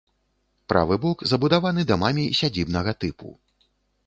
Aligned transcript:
Правы 0.71 0.97
бок 1.03 1.17
забудаваны 1.31 1.85
дамамі 1.93 2.25
сядзібнага 2.41 2.91
тыпу. 3.05 3.29